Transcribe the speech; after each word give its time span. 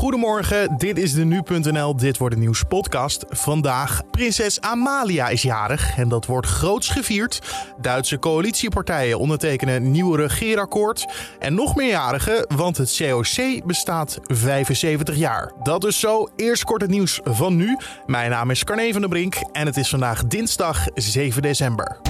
Goedemorgen, 0.00 0.76
dit 0.76 0.98
is 0.98 1.12
de 1.12 1.24
Nu.nl 1.24 1.96
Dit 1.96 2.18
Wordt 2.18 2.34
Het 2.34 2.44
Nieuws 2.44 2.62
podcast. 2.62 3.24
Vandaag, 3.28 4.00
prinses 4.10 4.60
Amalia 4.60 5.28
is 5.28 5.42
jarig 5.42 5.96
en 5.96 6.08
dat 6.08 6.26
wordt 6.26 6.46
groots 6.46 6.88
gevierd. 6.88 7.40
Duitse 7.80 8.18
coalitiepartijen 8.18 9.18
ondertekenen 9.18 9.90
nieuw 9.90 10.14
regeerakkoord. 10.14 11.06
En 11.38 11.54
nog 11.54 11.76
meer 11.76 11.88
jarigen, 11.88 12.46
want 12.56 12.76
het 12.76 12.96
COC 12.96 13.66
bestaat 13.66 14.18
75 14.22 15.16
jaar. 15.16 15.52
Dat 15.62 15.84
is 15.84 16.00
zo, 16.00 16.28
eerst 16.36 16.64
kort 16.64 16.80
het 16.80 16.90
nieuws 16.90 17.20
van 17.24 17.56
nu. 17.56 17.76
Mijn 18.06 18.30
naam 18.30 18.50
is 18.50 18.64
Carne 18.64 18.92
van 18.92 19.00
der 19.00 19.10
Brink 19.10 19.34
en 19.52 19.66
het 19.66 19.76
is 19.76 19.88
vandaag 19.88 20.26
dinsdag 20.26 20.86
7 20.94 21.42
december. 21.42 22.00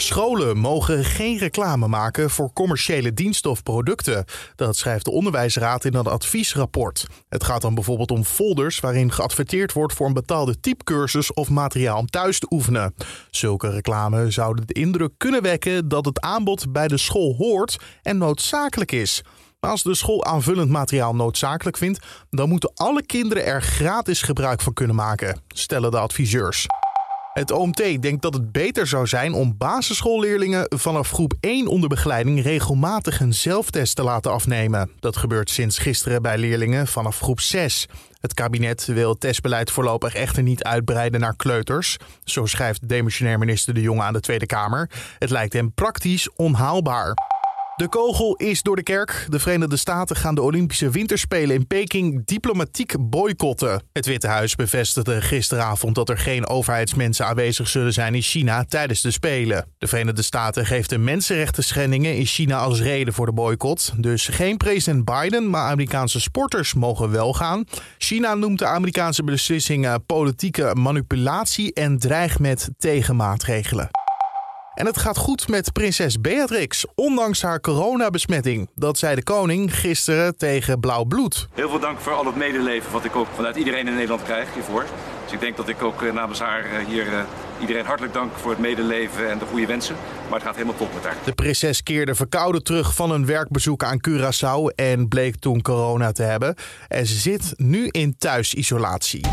Scholen 0.00 0.56
mogen 0.56 1.04
geen 1.04 1.38
reclame 1.38 1.88
maken 1.88 2.30
voor 2.30 2.52
commerciële 2.52 3.14
diensten 3.14 3.50
of 3.50 3.62
producten. 3.62 4.24
Dat 4.56 4.76
schrijft 4.76 5.04
de 5.04 5.10
Onderwijsraad 5.10 5.84
in 5.84 5.94
een 5.94 6.06
adviesrapport. 6.06 7.06
Het 7.28 7.44
gaat 7.44 7.62
dan 7.62 7.74
bijvoorbeeld 7.74 8.10
om 8.10 8.24
folders 8.24 8.80
waarin 8.80 9.12
geadverteerd 9.12 9.72
wordt 9.72 9.94
voor 9.94 10.06
een 10.06 10.12
betaalde 10.12 10.60
typecursus 10.60 11.32
of 11.32 11.50
materiaal 11.50 11.98
om 11.98 12.06
thuis 12.06 12.38
te 12.38 12.46
oefenen. 12.50 12.94
Zulke 13.30 13.70
reclame 13.70 14.30
zouden 14.30 14.66
de 14.66 14.72
indruk 14.72 15.12
kunnen 15.16 15.42
wekken 15.42 15.88
dat 15.88 16.04
het 16.04 16.20
aanbod 16.20 16.72
bij 16.72 16.88
de 16.88 16.98
school 16.98 17.34
hoort 17.38 17.76
en 18.02 18.18
noodzakelijk 18.18 18.92
is. 18.92 19.22
Maar 19.60 19.70
als 19.70 19.82
de 19.82 19.94
school 19.94 20.24
aanvullend 20.24 20.70
materiaal 20.70 21.14
noodzakelijk 21.14 21.76
vindt, 21.76 22.06
dan 22.30 22.48
moeten 22.48 22.72
alle 22.74 23.06
kinderen 23.06 23.44
er 23.44 23.62
gratis 23.62 24.22
gebruik 24.22 24.60
van 24.60 24.72
kunnen 24.72 24.96
maken, 24.96 25.40
stellen 25.48 25.90
de 25.90 25.98
adviseurs. 25.98 26.66
Het 27.32 27.50
OMT 27.50 28.02
denkt 28.02 28.22
dat 28.22 28.34
het 28.34 28.52
beter 28.52 28.86
zou 28.86 29.06
zijn 29.06 29.32
om 29.32 29.56
basisschoolleerlingen 29.56 30.66
vanaf 30.68 31.10
groep 31.10 31.34
1 31.40 31.66
onder 31.66 31.88
begeleiding 31.88 32.42
regelmatig 32.42 33.20
een 33.20 33.34
zelftest 33.34 33.96
te 33.96 34.02
laten 34.02 34.32
afnemen. 34.32 34.90
Dat 35.00 35.16
gebeurt 35.16 35.50
sinds 35.50 35.78
gisteren 35.78 36.22
bij 36.22 36.38
leerlingen 36.38 36.86
vanaf 36.86 37.20
groep 37.20 37.40
6. 37.40 37.86
Het 38.20 38.34
kabinet 38.34 38.84
wil 38.84 39.10
het 39.10 39.20
testbeleid 39.20 39.70
voorlopig 39.70 40.14
echter 40.14 40.42
niet 40.42 40.62
uitbreiden 40.62 41.20
naar 41.20 41.36
kleuters. 41.36 41.96
Zo 42.24 42.46
schrijft 42.46 42.88
demissionair 42.88 43.38
minister 43.38 43.74
De 43.74 43.80
Jonge 43.80 44.02
aan 44.02 44.12
de 44.12 44.20
Tweede 44.20 44.46
Kamer. 44.46 44.90
Het 45.18 45.30
lijkt 45.30 45.52
hem 45.52 45.72
praktisch 45.72 46.30
onhaalbaar. 46.36 47.14
De 47.80 47.88
kogel 47.88 48.34
is 48.34 48.62
door 48.62 48.76
de 48.76 48.82
kerk. 48.82 49.26
De 49.28 49.38
Verenigde 49.38 49.76
Staten 49.76 50.16
gaan 50.16 50.34
de 50.34 50.42
Olympische 50.42 50.90
Winterspelen 50.90 51.56
in 51.56 51.66
Peking 51.66 52.22
diplomatiek 52.24 52.94
boycotten. 52.98 53.82
Het 53.92 54.06
Witte 54.06 54.26
Huis 54.26 54.54
bevestigde 54.54 55.20
gisteravond 55.20 55.94
dat 55.94 56.08
er 56.08 56.18
geen 56.18 56.46
overheidsmensen 56.46 57.26
aanwezig 57.26 57.68
zullen 57.68 57.92
zijn 57.92 58.14
in 58.14 58.22
China 58.22 58.64
tijdens 58.64 59.00
de 59.00 59.10
Spelen. 59.10 59.66
De 59.78 59.86
Verenigde 59.86 60.22
Staten 60.22 60.66
geeft 60.66 60.90
de 60.90 60.98
mensenrechten 60.98 61.64
schendingen 61.64 62.16
in 62.16 62.26
China 62.26 62.58
als 62.58 62.80
reden 62.80 63.14
voor 63.14 63.26
de 63.26 63.32
boycott. 63.32 63.92
Dus 63.96 64.28
geen 64.28 64.56
president 64.56 65.04
Biden, 65.04 65.50
maar 65.50 65.70
Amerikaanse 65.70 66.20
sporters 66.20 66.74
mogen 66.74 67.10
wel 67.10 67.32
gaan. 67.32 67.64
China 67.98 68.34
noemt 68.34 68.58
de 68.58 68.66
Amerikaanse 68.66 69.24
beslissingen 69.24 70.04
politieke 70.06 70.74
manipulatie 70.74 71.72
en 71.72 71.98
dreigt 71.98 72.38
met 72.38 72.70
tegenmaatregelen. 72.78 73.90
En 74.80 74.86
het 74.86 74.98
gaat 74.98 75.16
goed 75.16 75.48
met 75.48 75.72
prinses 75.72 76.20
Beatrix, 76.20 76.84
ondanks 76.94 77.42
haar 77.42 77.60
coronabesmetting. 77.60 78.68
Dat 78.74 78.98
zei 78.98 79.14
de 79.14 79.22
koning 79.22 79.78
gisteren 79.78 80.36
tegen 80.36 80.80
Blauw 80.80 81.04
Bloed. 81.04 81.48
Heel 81.52 81.68
veel 81.68 81.80
dank 81.80 82.00
voor 82.00 82.12
al 82.12 82.26
het 82.26 82.36
medeleven 82.36 82.92
wat 82.92 83.04
ik 83.04 83.16
ook 83.16 83.26
vanuit 83.34 83.56
iedereen 83.56 83.86
in 83.86 83.94
Nederland 83.94 84.22
krijg 84.22 84.54
hiervoor. 84.54 84.84
Dus 85.24 85.32
ik 85.32 85.40
denk 85.40 85.56
dat 85.56 85.68
ik 85.68 85.82
ook 85.82 86.02
eh, 86.02 86.12
namens 86.12 86.38
haar 86.38 86.64
eh, 86.64 86.86
hier 86.86 87.12
eh, 87.12 87.20
iedereen 87.60 87.84
hartelijk 87.84 88.14
dank 88.14 88.32
voor 88.36 88.50
het 88.50 88.60
medeleven 88.60 89.30
en 89.30 89.38
de 89.38 89.44
goede 89.44 89.66
wensen. 89.66 89.96
Maar 90.24 90.38
het 90.38 90.42
gaat 90.42 90.54
helemaal 90.54 90.76
top 90.76 90.94
met 90.94 91.04
haar. 91.04 91.16
De 91.24 91.32
prinses 91.32 91.82
keerde 91.82 92.14
verkouden 92.14 92.62
terug 92.62 92.94
van 92.94 93.10
een 93.10 93.26
werkbezoek 93.26 93.84
aan 93.84 94.00
Curaçao 94.08 94.74
en 94.74 95.08
bleek 95.08 95.36
toen 95.36 95.62
corona 95.62 96.12
te 96.12 96.22
hebben. 96.22 96.54
En 96.88 97.06
ze 97.06 97.14
zit 97.14 97.52
nu 97.56 97.88
in 97.90 98.14
thuisisolatie. 98.18 99.26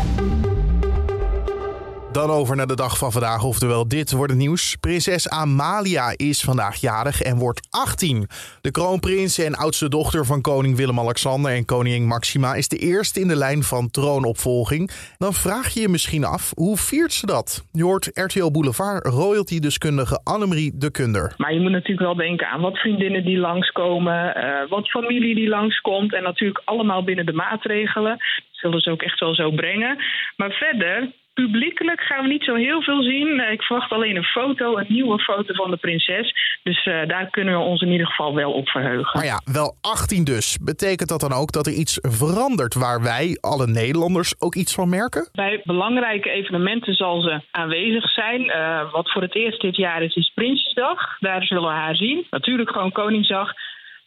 Dan 2.12 2.30
over 2.30 2.56
naar 2.56 2.66
de 2.66 2.76
dag 2.76 2.98
van 2.98 3.12
vandaag, 3.12 3.44
oftewel 3.44 3.88
dit 3.88 4.12
wordt 4.12 4.32
het 4.32 4.40
nieuws. 4.40 4.76
Prinses 4.80 5.30
Amalia 5.30 6.12
is 6.16 6.40
vandaag 6.40 6.80
jarig 6.80 7.22
en 7.22 7.36
wordt 7.36 7.68
18. 7.70 8.26
De 8.60 8.70
kroonprins 8.70 9.38
en 9.38 9.54
oudste 9.54 9.88
dochter 9.88 10.24
van 10.24 10.40
koning 10.40 10.76
Willem-Alexander 10.76 11.52
en 11.52 11.64
koningin 11.64 12.06
Maxima 12.06 12.54
is 12.54 12.68
de 12.68 12.78
eerste 12.78 13.20
in 13.20 13.28
de 13.28 13.36
lijn 13.36 13.62
van 13.62 13.90
troonopvolging. 13.90 14.90
Dan 15.18 15.32
vraag 15.32 15.74
je 15.74 15.80
je 15.80 15.88
misschien 15.88 16.24
af, 16.24 16.52
hoe 16.54 16.76
viert 16.76 17.12
ze 17.12 17.26
dat? 17.26 17.64
Je 17.72 17.82
hoort 17.82 18.10
RTL 18.14 18.50
Boulevard 18.50 19.06
royalty-deskundige 19.06 20.20
Annemarie 20.24 20.72
de 20.74 20.90
Kunder. 20.90 21.34
Maar 21.36 21.54
je 21.54 21.60
moet 21.60 21.70
natuurlijk 21.70 22.06
wel 22.06 22.26
denken 22.26 22.48
aan 22.48 22.60
wat 22.60 22.78
vriendinnen 22.78 23.24
die 23.24 23.38
langskomen, 23.38 24.36
uh, 24.36 24.68
wat 24.68 24.90
familie 24.90 25.34
die 25.34 25.48
langskomt 25.48 26.14
en 26.14 26.22
natuurlijk 26.22 26.62
allemaal 26.64 27.04
binnen 27.04 27.26
de 27.26 27.32
maatregelen. 27.32 28.16
Zullen 28.50 28.80
ze 28.80 28.90
ook 28.90 29.02
echt 29.02 29.20
wel 29.20 29.34
zo 29.34 29.50
brengen. 29.50 29.96
Maar 30.36 30.50
verder 30.50 31.12
publiekelijk 31.42 32.00
gaan 32.00 32.22
we 32.22 32.28
niet 32.28 32.44
zo 32.44 32.54
heel 32.54 32.82
veel 32.82 33.02
zien. 33.02 33.40
Eh, 33.40 33.52
ik 33.52 33.62
verwacht 33.62 33.92
alleen 33.92 34.16
een 34.16 34.32
foto, 34.38 34.76
een 34.76 34.86
nieuwe 34.88 35.18
foto 35.18 35.54
van 35.54 35.70
de 35.70 35.76
prinses. 35.76 36.34
Dus 36.62 36.86
uh, 36.86 37.06
daar 37.06 37.30
kunnen 37.30 37.54
we 37.54 37.60
ons 37.60 37.82
in 37.82 37.90
ieder 37.90 38.06
geval 38.06 38.34
wel 38.34 38.52
op 38.52 38.68
verheugen. 38.68 39.18
Maar 39.18 39.24
ja, 39.24 39.40
wel 39.52 39.76
18 39.80 40.24
dus. 40.24 40.58
Betekent 40.62 41.08
dat 41.08 41.20
dan 41.20 41.32
ook 41.32 41.52
dat 41.52 41.66
er 41.66 41.72
iets 41.72 41.98
verandert 42.00 42.74
waar 42.74 43.02
wij, 43.02 43.38
alle 43.40 43.66
Nederlanders, 43.66 44.40
ook 44.40 44.54
iets 44.54 44.74
van 44.74 44.88
merken? 44.88 45.28
Bij 45.32 45.60
belangrijke 45.64 46.30
evenementen 46.30 46.94
zal 46.94 47.20
ze 47.20 47.40
aanwezig 47.50 48.10
zijn. 48.10 48.40
Uh, 48.44 48.92
wat 48.92 49.12
voor 49.12 49.22
het 49.22 49.34
eerst 49.34 49.60
dit 49.60 49.76
jaar 49.76 50.02
is, 50.02 50.14
is 50.14 50.32
Prinsjesdag. 50.34 51.18
Daar 51.18 51.42
zullen 51.42 51.62
we 51.62 51.76
haar 51.76 51.96
zien. 51.96 52.26
Natuurlijk 52.30 52.70
gewoon 52.70 52.92
Koningsdag. 52.92 53.52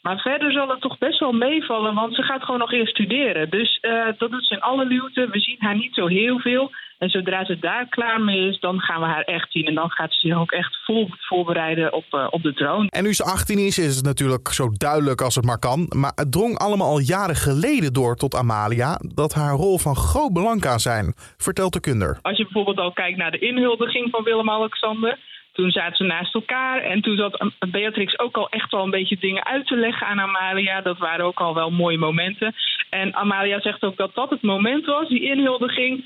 Maar 0.02 0.20
verder 0.20 0.52
zal 0.52 0.70
het 0.70 0.82
toch 0.82 0.98
best 0.98 1.20
wel 1.20 1.32
meevallen, 1.32 1.94
want 1.94 2.16
ze 2.16 2.22
gaat 2.22 2.44
gewoon 2.44 2.60
nog 2.60 2.72
eerst 2.72 2.92
studeren. 2.92 3.50
Dus 3.50 3.80
uh, 3.82 4.06
dat 4.18 4.32
doet 4.32 4.46
ze 4.46 4.54
in 4.54 4.62
alle 4.62 4.86
luwte. 4.86 5.28
We 5.32 5.40
zien 5.40 5.56
haar 5.60 5.76
niet 5.76 5.94
zo 5.94 6.08
heel 6.08 6.40
veel. 6.40 6.72
En 6.98 7.10
zodra 7.10 7.46
ze 7.46 7.60
daar 7.60 7.88
klaar 7.90 8.22
mee 8.22 8.48
is, 8.50 8.60
dan 8.60 8.80
gaan 8.80 9.00
we 9.02 9.08
haar 9.08 9.24
echt 9.24 9.52
zien. 9.52 9.66
En 9.66 9.76
dan 9.76 9.90
gaat 9.90 10.14
ze 10.14 10.28
zich 10.28 10.38
ook 10.38 10.52
echt 10.52 10.78
vol 10.86 11.10
voorbereiden 11.20 11.94
op, 11.94 12.06
uh, 12.12 12.28
op 12.30 12.42
de 12.42 12.54
troon. 12.54 12.88
En 12.88 13.04
nu 13.04 13.14
ze 13.14 13.24
18 13.24 13.58
is, 13.58 13.78
is 13.78 13.96
het 13.96 14.06
natuurlijk 14.06 14.48
zo 14.48 14.70
duidelijk 14.70 15.22
als 15.22 15.36
het 15.36 15.46
maar 15.46 15.60
kan. 15.60 15.86
Maar 15.96 16.12
het 16.16 16.32
drong 16.32 16.58
allemaal 16.58 16.88
al 16.88 17.00
jaren 17.00 17.36
geleden 17.36 17.94
door 17.94 18.16
tot 18.16 18.36
Amalia 18.36 19.00
dat 19.16 19.34
haar 19.34 19.54
rol 19.54 19.78
van 19.78 19.96
groot 19.96 20.34
belang 20.34 20.62
kan 20.62 20.80
zijn, 20.80 21.14
vertelt 21.38 21.74
de 21.74 21.80
kunder. 21.80 22.20
Als 22.22 22.38
je 22.38 22.44
bijvoorbeeld 22.44 22.78
al 22.78 22.94
kijkt 22.94 23.18
naar 23.18 23.32
de 23.32 23.40
inhuldiging 23.40 24.10
van 24.10 24.24
Willem-Alexander 24.24 25.20
toen 25.62 25.72
zaten 25.72 25.96
ze 25.96 26.04
naast 26.04 26.34
elkaar 26.34 26.82
en 26.82 27.02
toen 27.02 27.18
zat 27.18 27.52
Beatrix 27.72 28.20
ook 28.20 28.38
al 28.38 28.50
echt 28.50 28.72
wel 28.72 28.84
een 28.84 28.90
beetje 28.90 29.18
dingen 29.20 29.46
uit 29.46 29.68
te 29.68 29.76
leggen 29.76 30.08
aan 30.08 30.20
Amalia. 30.20 30.82
Dat 30.82 30.98
waren 30.98 31.26
ook 31.26 31.40
al 31.40 31.54
wel 31.54 31.70
mooie 31.70 31.98
momenten. 31.98 32.56
En 32.90 33.16
Amalia 33.16 33.60
zegt 33.60 33.84
ook 33.84 33.98
dat 33.98 34.16
dat 34.16 34.30
het 34.30 34.42
moment 34.42 34.86
was, 34.86 35.08
die 35.08 35.24
inhuldiging, 35.24 36.06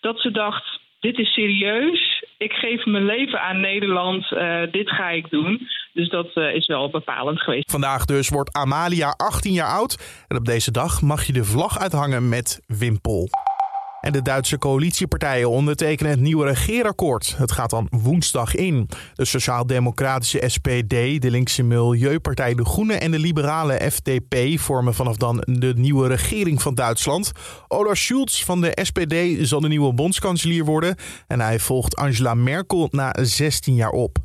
dat 0.00 0.20
ze 0.20 0.30
dacht: 0.30 0.80
dit 1.00 1.18
is 1.18 1.32
serieus. 1.32 2.24
Ik 2.38 2.52
geef 2.52 2.84
mijn 2.84 3.04
leven 3.04 3.40
aan 3.40 3.60
Nederland. 3.60 4.30
Uh, 4.30 4.60
dit 4.70 4.90
ga 4.90 5.08
ik 5.10 5.30
doen. 5.30 5.68
Dus 5.92 6.08
dat 6.08 6.30
uh, 6.34 6.54
is 6.54 6.66
wel 6.66 6.90
bepalend 6.90 7.40
geweest. 7.40 7.70
Vandaag 7.70 8.04
dus 8.04 8.28
wordt 8.28 8.56
Amalia 8.56 9.14
18 9.16 9.52
jaar 9.52 9.70
oud. 9.70 10.24
En 10.28 10.36
op 10.36 10.44
deze 10.44 10.70
dag 10.70 11.00
mag 11.00 11.24
je 11.26 11.32
de 11.32 11.44
vlag 11.44 11.78
uithangen 11.78 12.28
met 12.28 12.62
Wimpel. 12.66 13.28
En 14.02 14.12
de 14.12 14.22
Duitse 14.22 14.58
coalitiepartijen 14.58 15.50
ondertekenen 15.50 16.12
het 16.12 16.20
nieuwe 16.20 16.46
regeerakkoord. 16.46 17.34
Het 17.38 17.52
gaat 17.52 17.70
dan 17.70 17.88
woensdag 17.90 18.54
in. 18.54 18.88
De 19.14 19.24
Sociaal-Democratische 19.24 20.42
SPD, 20.46 20.88
de 21.22 21.30
linkse 21.30 21.62
Milieupartij 21.62 22.54
De 22.54 22.64
Groenen 22.64 23.00
en 23.00 23.10
de 23.10 23.18
liberale 23.18 23.90
FDP 23.90 24.60
vormen 24.60 24.94
vanaf 24.94 25.16
dan 25.16 25.42
de 25.46 25.72
nieuwe 25.76 26.08
regering 26.08 26.62
van 26.62 26.74
Duitsland. 26.74 27.32
Olaf 27.68 27.96
Schulz 27.96 28.44
van 28.44 28.60
de 28.60 28.78
SPD 28.82 29.48
zal 29.48 29.60
de 29.60 29.68
nieuwe 29.68 29.94
bondskanselier 29.94 30.64
worden. 30.64 30.96
En 31.26 31.40
hij 31.40 31.58
volgt 31.58 31.96
Angela 31.96 32.34
Merkel 32.34 32.88
na 32.90 33.14
16 33.20 33.74
jaar 33.74 33.90
op. 33.90 34.18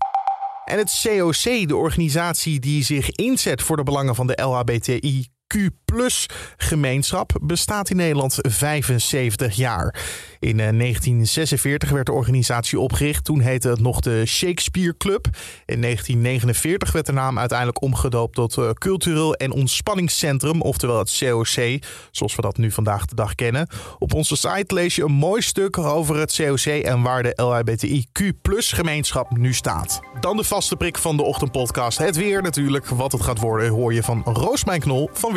En 0.65 0.77
het 0.77 1.01
COC, 1.03 1.67
de 1.67 1.75
organisatie 1.75 2.59
die 2.59 2.83
zich 2.83 3.09
inzet 3.09 3.61
voor 3.61 3.77
de 3.77 3.83
belangen 3.83 4.15
van 4.15 4.27
de 4.27 4.41
LHBTI 4.41 5.27
Q-plus 5.47 6.25
gemeenschap 6.57 7.31
bestaat 7.41 7.89
in 7.89 7.95
Nederland 7.95 8.37
75 8.41 9.55
jaar. 9.55 9.95
In 10.39 10.57
1946 10.57 11.87
eh, 11.87 11.95
werd 11.95 12.05
de 12.05 12.11
organisatie 12.11 12.79
opgericht. 12.79 13.23
Toen 13.23 13.39
heette 13.39 13.69
het 13.69 13.79
nog 13.79 13.99
de 13.99 14.25
Shakespeare 14.25 14.97
Club. 14.97 15.25
In 15.65 15.81
1949 15.81 16.91
werd 16.91 17.05
de 17.05 17.11
naam 17.11 17.39
uiteindelijk 17.39 17.81
omgedoopt 17.81 18.35
tot 18.35 18.57
uh, 18.57 18.69
Cultureel 18.69 19.35
en 19.35 19.51
Ontspanningscentrum, 19.51 20.61
oftewel 20.61 20.99
het 20.99 21.17
COC, 21.19 21.83
zoals 22.11 22.35
we 22.35 22.41
dat 22.41 22.57
nu 22.57 22.71
vandaag 22.71 23.05
de 23.05 23.15
dag 23.15 23.35
kennen. 23.35 23.67
Op 23.99 24.13
onze 24.13 24.35
site 24.35 24.73
lees 24.73 24.95
je 24.95 25.03
een 25.03 25.11
mooi 25.11 25.41
stuk 25.41 25.77
over 25.77 26.15
het 26.15 26.35
COC 26.35 26.65
en 26.65 27.01
waar 27.01 27.23
de 27.23 27.33
LHBTIQ 27.35 28.35
gemeenschap 28.57 29.37
nu 29.37 29.53
staat. 29.53 29.99
Dan 30.19 30.37
de 30.37 30.43
vaste 30.43 30.75
prik 30.75 30.97
van 30.97 31.17
de 31.17 31.23
ochtendpodcast. 31.23 31.97
Het 31.97 32.15
weer 32.15 32.41
natuurlijk. 32.41 32.85
Wat 32.85 33.11
het 33.11 33.21
gaat 33.21 33.39
worden 33.39 33.69
hoor 33.69 33.93
je 33.93 34.03
van 34.03 34.21
Roosmijn 34.25 34.79
Knol 34.79 35.09
van 35.13 35.33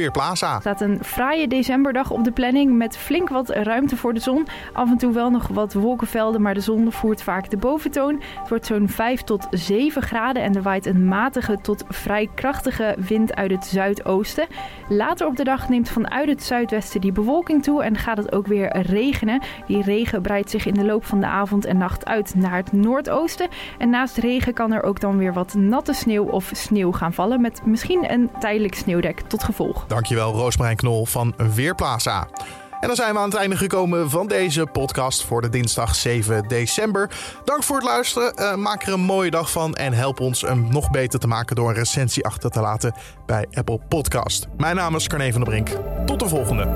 Er 0.54 0.60
staat 0.60 0.80
een 0.80 0.98
fraaie 1.04 1.48
decemberdag 1.48 2.10
op 2.10 2.24
de 2.24 2.32
planning 2.32 2.76
met 2.76 2.96
flink 2.96 3.28
wat 3.28 3.48
ruimte 3.48 3.96
voor 3.96 4.14
de 4.14 4.20
zon. 4.20 4.46
Af 4.72 4.90
en 4.90 4.96
toe 4.96 5.12
wel 5.12 5.30
nog 5.30 5.48
wat 5.48 5.72
wolkenvelden, 5.72 6.42
maar 6.42 6.54
de 6.54 6.60
zon 6.60 6.92
voert 6.92 7.22
vaak 7.22 7.50
de 7.50 7.56
boventoon. 7.56 8.22
Het 8.38 8.48
wordt 8.48 8.66
zo'n 8.66 8.88
5 8.88 9.22
tot 9.22 9.46
7 9.50 10.02
graden 10.02 10.42
en 10.42 10.54
er 10.54 10.62
waait 10.62 10.86
een 10.86 11.04
matige 11.04 11.58
tot 11.62 11.84
vrij 11.88 12.28
krachtige 12.34 12.96
wind 12.98 13.34
uit 13.34 13.50
het 13.50 13.64
zuidoosten. 13.64 14.46
Later 14.88 15.26
op 15.26 15.36
de 15.36 15.44
dag 15.44 15.68
neemt 15.68 15.88
vanuit 15.88 16.28
het 16.28 16.42
zuidwesten 16.42 17.00
die 17.00 17.12
bewolking 17.12 17.62
toe 17.62 17.82
en 17.82 17.96
gaat 17.96 18.16
het 18.16 18.32
ook 18.32 18.46
weer 18.46 18.76
regenen. 18.76 19.40
Die 19.66 19.82
regen 19.82 20.22
breidt 20.22 20.50
zich 20.50 20.66
in 20.66 20.74
de 20.74 20.84
loop 20.84 21.04
van 21.04 21.20
de 21.20 21.26
avond 21.26 21.64
en 21.64 21.78
nacht 21.78 22.06
uit 22.06 22.34
naar 22.34 22.56
het 22.56 22.72
noordoosten. 22.72 23.48
En 23.78 23.90
naast 23.90 24.16
regen 24.16 24.54
kan 24.54 24.72
er 24.72 24.82
ook 24.82 25.00
dan 25.00 25.18
weer 25.18 25.32
wat 25.32 25.54
natte 25.54 25.92
sneeuw 25.92 26.24
of 26.24 26.50
sneeuw 26.52 26.92
gaan 26.92 27.12
vallen 27.12 27.40
met 27.40 27.60
misschien 27.64 28.12
een 28.12 28.30
tijdelijk 28.38 28.74
sneeuwdek 28.74 29.20
tot 29.20 29.44
gevolg. 29.44 29.86
Dankjewel 29.90 30.32
Roosmarijn 30.32 30.76
Knol 30.76 31.06
van 31.06 31.34
Weerplaza. 31.54 32.28
En 32.80 32.86
dan 32.86 32.96
zijn 32.96 33.12
we 33.12 33.18
aan 33.18 33.30
het 33.30 33.38
einde 33.38 33.56
gekomen 33.56 34.10
van 34.10 34.26
deze 34.26 34.66
podcast 34.66 35.24
voor 35.24 35.42
de 35.42 35.48
dinsdag 35.48 35.94
7 35.94 36.48
december. 36.48 37.10
Dank 37.44 37.62
voor 37.62 37.76
het 37.76 37.84
luisteren. 37.84 38.32
Uh, 38.36 38.54
maak 38.54 38.82
er 38.82 38.92
een 38.92 39.00
mooie 39.00 39.30
dag 39.30 39.50
van 39.50 39.74
en 39.74 39.92
help 39.92 40.20
ons 40.20 40.40
hem 40.40 40.66
nog 40.70 40.90
beter 40.90 41.18
te 41.18 41.26
maken 41.26 41.56
door 41.56 41.68
een 41.68 41.74
recensie 41.74 42.24
achter 42.24 42.50
te 42.50 42.60
laten 42.60 42.94
bij 43.26 43.46
Apple 43.52 43.80
Podcast. 43.88 44.46
Mijn 44.56 44.76
naam 44.76 44.94
is 44.94 45.06
Carne 45.06 45.32
van 45.32 45.44
der 45.44 45.50
Brink. 45.50 45.68
Tot 46.06 46.20
de 46.20 46.28
volgende. 46.28 46.68